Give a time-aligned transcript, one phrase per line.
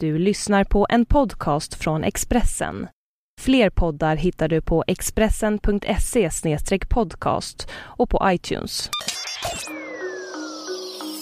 [0.00, 2.88] Du lyssnar på en podcast från Expressen.
[3.40, 6.30] Fler poddar hittar du på expressen.se
[6.88, 8.90] podcast och på iTunes.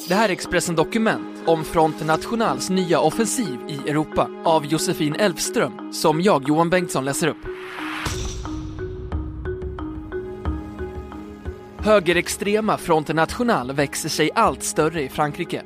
[0.08, 5.92] Det här är Expressen Dokument om Front Nationals nya offensiv i Europa av Josefin Elfström
[5.92, 7.44] som jag, Johan Bengtsson, läser upp.
[11.78, 15.62] Högerextrema Front National växer sig allt större i Frankrike.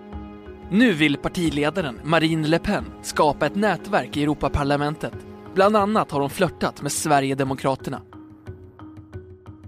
[0.71, 5.13] Nu vill partiledaren Marine Le Pen skapa ett nätverk i Europaparlamentet.
[5.55, 8.03] Bland annat har hon flörtat med Sverigedemokraterna.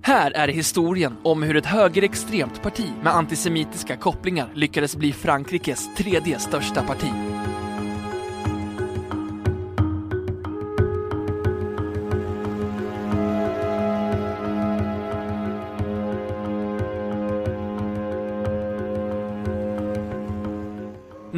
[0.03, 6.39] Här är historien om hur ett högerextremt parti med antisemitiska kopplingar lyckades bli Frankrikes tredje
[6.39, 7.30] största parti.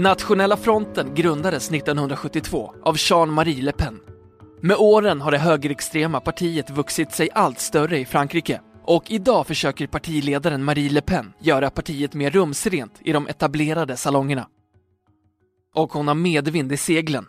[0.03, 4.01] Nationella fronten grundades 1972 av Jean-Marie Le Pen.
[4.61, 9.87] Med åren har det högerextrema partiet vuxit sig allt större i Frankrike och idag försöker
[9.87, 14.49] partiledaren Marie Le Pen göra partiet mer rumsrent i de etablerade salongerna.
[15.75, 17.27] Och hon har medvind i seglen.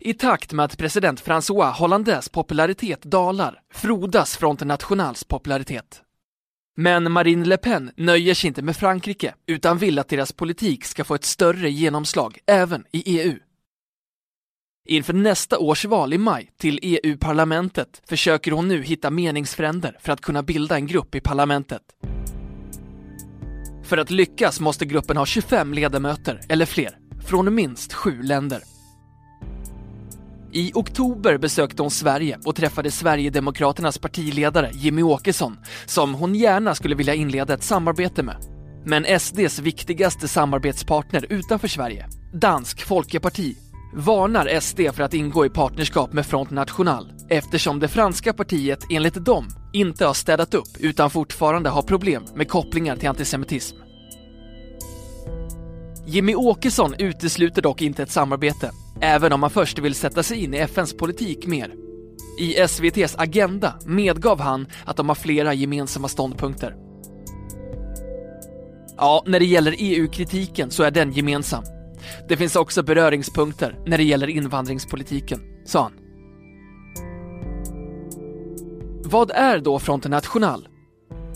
[0.00, 6.02] I takt med att president François Hollandes popularitet dalar frodas Front Nationals popularitet.
[6.78, 11.04] Men Marine Le Pen nöjer sig inte med Frankrike utan vill att deras politik ska
[11.04, 13.38] få ett större genomslag även i EU.
[14.88, 20.20] Inför nästa års val i maj till EU-parlamentet försöker hon nu hitta meningsfränder för att
[20.20, 21.82] kunna bilda en grupp i parlamentet.
[23.84, 28.75] För att lyckas måste gruppen ha 25 ledamöter eller fler, från minst sju länder.
[30.56, 36.94] I oktober besökte hon Sverige och träffade Sverigedemokraternas partiledare Jimmy Åkesson som hon gärna skulle
[36.94, 38.36] vilja inleda ett samarbete med.
[38.84, 43.56] Men SDs viktigaste samarbetspartner utanför Sverige, Dansk Folkeparti,
[43.94, 49.24] varnar SD för att ingå i partnerskap med Front National eftersom det franska partiet enligt
[49.24, 53.76] dem inte har städat upp utan fortfarande har problem med kopplingar till antisemitism.
[56.06, 58.70] Jimmy Åkesson utesluter dock inte ett samarbete,
[59.00, 61.74] även om han först vill sätta sig in i FNs politik mer.
[62.38, 66.76] I SVTs Agenda medgav han att de har flera gemensamma ståndpunkter.
[68.96, 71.64] Ja, när det gäller EU-kritiken så är den gemensam.
[72.28, 75.92] Det finns också beröringspunkter när det gäller invandringspolitiken, sa han.
[79.04, 80.68] Vad är då Front National?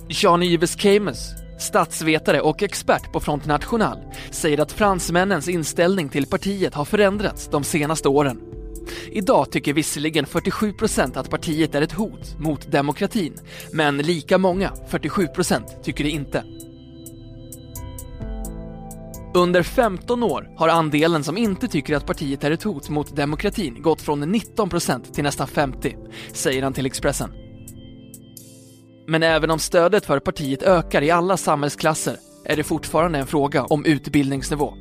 [0.08, 3.98] Jean-Yves Camus, statsvetare och expert på Front National,
[4.30, 8.40] säger att fransmännens inställning till partiet har förändrats de senaste åren.
[9.12, 13.34] Idag tycker visserligen 47 procent att partiet är ett hot mot demokratin,
[13.72, 16.44] men lika många, 47 procent, tycker det inte.
[19.34, 23.82] Under 15 år har andelen som inte tycker att partiet är ett hot mot demokratin
[23.82, 25.96] gått från 19 procent till nästan 50,
[26.32, 27.39] säger han till Expressen.
[29.10, 33.64] Men även om stödet för partiet ökar i alla samhällsklasser är det fortfarande en fråga
[33.64, 34.74] om utbildningsnivå.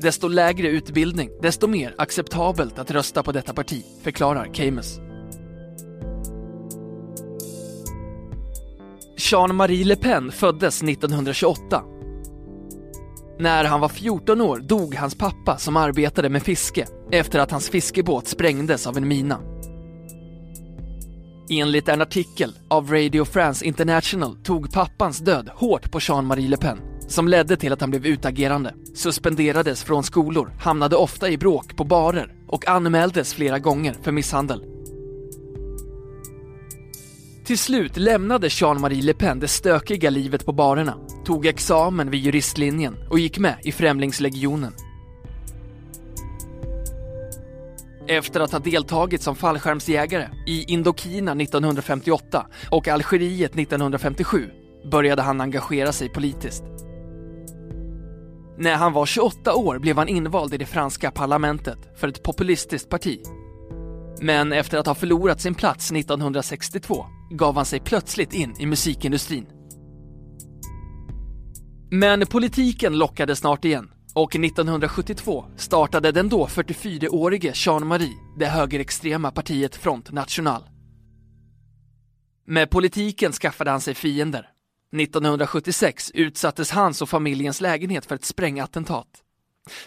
[0.00, 4.98] Desto lägre utbildning, desto mer acceptabelt att rösta på detta parti, förklarar Camus.
[9.16, 11.82] Jean-Marie Le Pen föddes 1928
[13.38, 17.70] när han var 14 år dog hans pappa som arbetade med fiske efter att hans
[17.70, 19.55] fiskebåt sprängdes av en mina.
[21.50, 26.78] Enligt en artikel av Radio France International tog pappans död hårt på Jean-Marie Le Pen
[27.08, 31.84] som ledde till att han blev utagerande, suspenderades från skolor, hamnade ofta i bråk på
[31.84, 34.64] barer och anmäldes flera gånger för misshandel.
[37.44, 42.96] Till slut lämnade Jean-Marie Le Pen det stökiga livet på barerna, tog examen vid juristlinjen
[43.10, 44.72] och gick med i Främlingslegionen.
[48.08, 54.50] Efter att ha deltagit som fallskärmsjägare i Indokina 1958 och Algeriet 1957
[54.90, 56.64] började han engagera sig politiskt.
[58.58, 62.88] När han var 28 år blev han invald i det franska parlamentet för ett populistiskt
[62.88, 63.20] parti.
[64.20, 69.46] Men efter att ha förlorat sin plats 1962 gav han sig plötsligt in i musikindustrin.
[71.90, 79.76] Men politiken lockade snart igen och 1972 startade den då 44-årige Jean-Marie det högerextrema partiet
[79.76, 80.62] Front National.
[82.46, 84.48] Med politiken skaffade han sig fiender.
[85.00, 89.06] 1976 utsattes hans och familjens lägenhet för ett sprängattentat.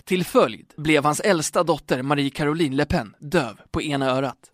[0.03, 4.51] Till följd blev hans äldsta dotter Marie-Caroline Le Pen döv på ena örat.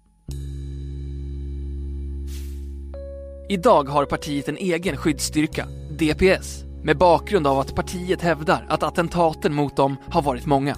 [3.49, 9.53] Idag har partiet en egen skyddsstyrka, DPS, med bakgrund av att partiet hävdar att attentaten
[9.53, 10.75] mot dem har varit många.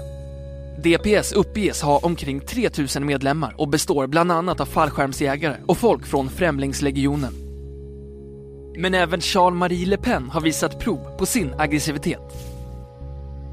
[0.83, 6.29] DPS uppges ha omkring 3000 medlemmar och består bland annat av fallskärmsjägare och folk från
[6.29, 7.33] Främlingslegionen.
[8.77, 12.33] Men även Charles-Marie Le Pen har visat prov på sin aggressivitet.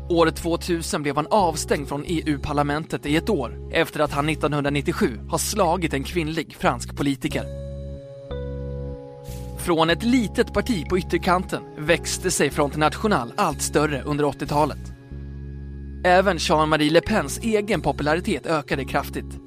[0.09, 5.39] År 2000 blev han avstängd från EU-parlamentet i ett år efter att han 1997 har
[5.39, 7.64] slagit en kvinnlig fransk politiker.
[9.65, 14.93] Från ett litet parti på ytterkanten växte sig Front National allt större under 80-talet.
[16.05, 19.41] Även Jean-Marie Le Pens egen popularitet ökade kraftigt.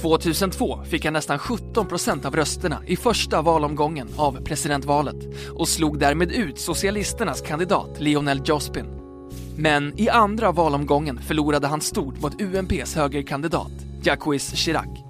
[0.00, 5.16] 2002 fick han nästan 17 procent av rösterna i första valomgången av presidentvalet
[5.58, 8.86] och slog därmed ut socialisternas kandidat Lionel Jospin.
[9.56, 13.72] Men i andra valomgången förlorade han stort mot UMPs högerkandidat
[14.02, 15.09] Jacques Chirac.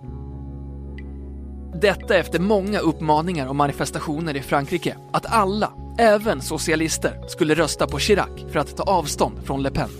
[1.74, 7.98] Detta efter många uppmaningar och manifestationer i Frankrike att alla, även socialister, skulle rösta på
[7.98, 9.90] Chirac för att ta avstånd från Le Pen.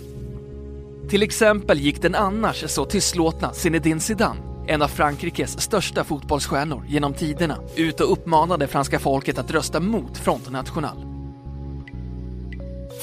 [1.09, 7.13] Till exempel gick den annars så tystlåtna Zinedine Zidane, en av Frankrikes största fotbollsstjärnor genom
[7.13, 10.97] tiderna, ut och uppmanade franska folket att rösta mot Front National.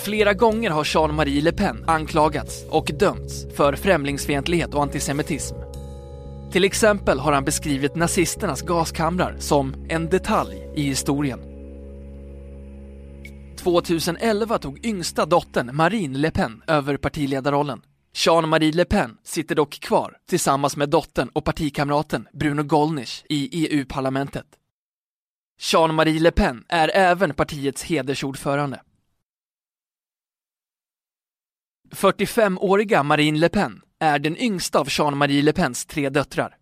[0.04, 5.67] Flera gånger har Jean-Marie Le Pen anklagats och dömts för främlingsfientlighet och antisemitism.
[6.52, 11.40] Till exempel har han beskrivit nazisternas gaskamrar som en detalj i historien.
[13.56, 17.82] 2011 tog yngsta dottern Marine Le Pen över partiledarrollen.
[18.12, 24.46] Jean-Marie Le Pen sitter dock kvar tillsammans med dottern och partikamraten Bruno Gollnisch i EU-parlamentet.
[25.72, 28.80] Jean-Marie Le Pen är även partiets hedersordförande.
[31.90, 36.56] 45-åriga Marine Le Pen är den yngsta av Jean-Marie Le Pens tre döttrar.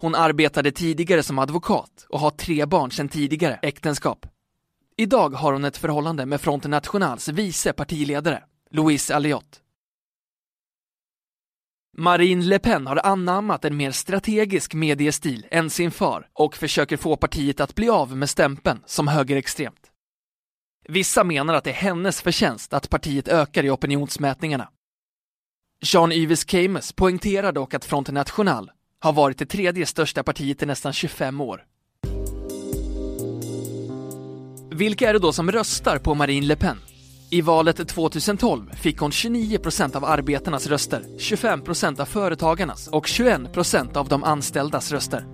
[0.00, 4.26] Hon arbetade tidigare som advokat och har tre barn sedan tidigare äktenskap.
[4.96, 9.62] Idag har hon ett förhållande med Front Nationals vice partiledare, Louise Alliot.
[11.96, 17.16] Marine Le Pen har anammat en mer strategisk mediestil än sin far och försöker få
[17.16, 19.90] partiet att bli av med stämpeln som högerextremt.
[20.88, 24.68] Vissa menar att det är hennes förtjänst att partiet ökar i opinionsmätningarna.
[25.82, 30.92] Jean-Yves Keymes poängterar dock att Front National har varit det tredje största partiet i nästan
[30.92, 31.64] 25 år.
[34.70, 36.76] Vilka är det då som röstar på Marine Le Pen?
[37.30, 43.06] I valet 2012 fick hon 29 procent av arbetarnas röster, 25 procent av företagarnas och
[43.06, 45.26] 21 procent av de anställdas röster.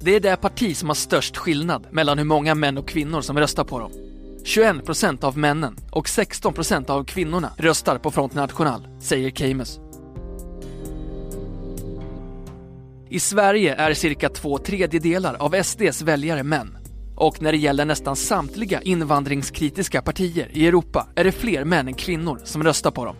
[0.00, 3.38] Det är det parti som har störst skillnad mellan hur många män och kvinnor som
[3.38, 4.07] röstar på dem.
[4.48, 9.80] 21 procent av männen och 16 procent av kvinnorna röstar på Front National, säger Camus.
[13.08, 16.78] I Sverige är cirka två tredjedelar av SDs väljare män.
[17.16, 21.94] Och när det gäller nästan samtliga invandringskritiska partier i Europa är det fler män än
[21.94, 23.16] kvinnor som röstar på dem.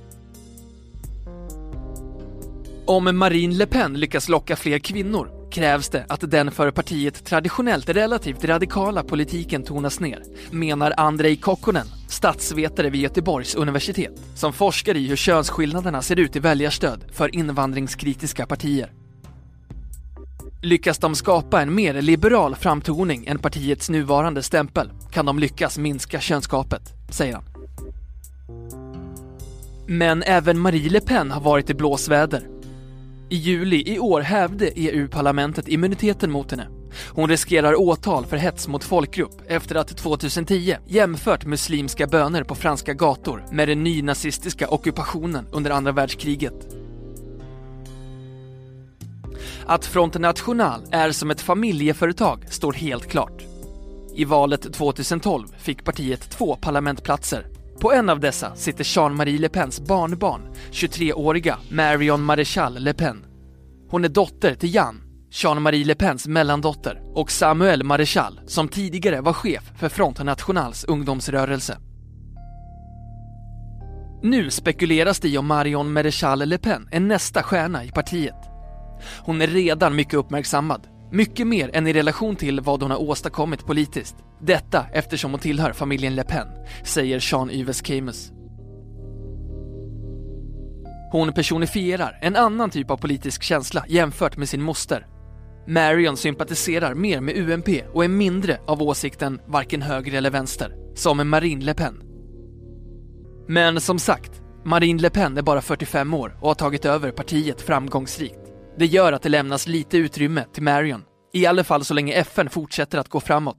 [2.87, 7.89] Om Marine Le Pen lyckas locka fler kvinnor krävs det att den för partiet traditionellt
[7.89, 15.09] relativt radikala politiken tonas ner, menar Andrei Kokkonen, statsvetare vid Göteborgs universitet, som forskar i
[15.09, 18.93] hur könsskillnaderna ser ut i väljarstöd för invandringskritiska partier.
[20.63, 26.21] Lyckas de skapa en mer liberal framtoning än partiets nuvarande stämpel kan de lyckas minska
[26.21, 27.45] könsgapet, säger han.
[29.87, 32.58] Men även Marie Le Pen har varit i blåsväder.
[33.31, 36.69] I juli i år hävde EU-parlamentet immuniteten mot henne.
[37.09, 42.95] Hon riskerar åtal för hets mot folkgrupp efter att 2010 jämfört muslimska böner på franska
[42.95, 46.55] gator med den nynazistiska ockupationen under andra världskriget.
[49.67, 53.43] Att Front National är som ett familjeföretag står helt klart.
[54.15, 57.47] I valet 2012 fick partiet två parlamentplatser.
[57.81, 63.27] På en av dessa sitter Jean-Marie Le Pens barnbarn, 23-åriga Marion Maréchal Le Pen.
[63.91, 69.33] Hon är dotter till Jan, Jean-Marie Le Pens mellandotter, och Samuel Maréchal som tidigare var
[69.33, 71.79] chef för Front Nationals ungdomsrörelse.
[74.23, 78.49] Nu spekuleras det i om Marion Maréchal Le Pen är nästa stjärna i partiet.
[79.21, 80.98] Hon är redan mycket uppmärksammad.
[81.11, 84.17] Mycket mer än i relation till vad hon har åstadkommit politiskt.
[84.41, 86.49] Detta eftersom hon tillhör familjen Le Pen,
[86.85, 88.33] säger Jean-Yves Camus.
[91.13, 95.07] Hon personifierar en annan typ av politisk känsla jämfört med sin moster.
[95.67, 101.31] Marion sympatiserar mer med UMP och är mindre av åsikten varken höger eller vänster, som
[101.31, 102.03] Marine Le Pen.
[103.49, 107.61] Men som sagt, Marine Le Pen är bara 45 år och har tagit över partiet
[107.61, 108.48] framgångsrikt.
[108.79, 112.51] Det gör att det lämnas lite utrymme till Marion, i alla fall så länge FN
[112.51, 113.59] fortsätter att gå framåt.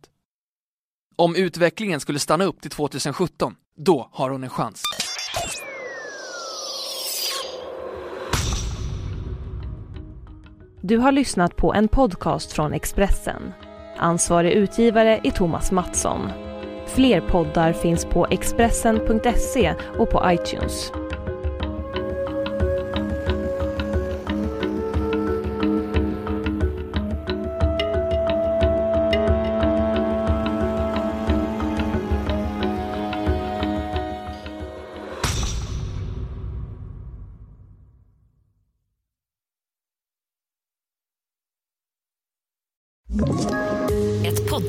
[1.15, 4.83] Om utvecklingen skulle stanna upp till 2017, då har hon en chans.
[10.81, 13.51] Du har lyssnat på en podcast från Expressen.
[13.97, 16.29] Ansvarig utgivare är Thomas Mattsson.
[16.87, 20.91] Fler poddar finns på Expressen.se och på iTunes.